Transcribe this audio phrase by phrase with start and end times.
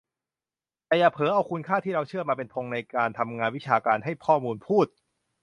[0.87, 4.85] แต่อย่าเผลอเอาคุณค่าที่เราเชื่อมาเป็นธงในการทำงานวิชาการ ให้ข้อมูลพูด